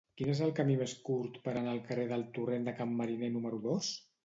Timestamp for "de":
2.71-2.75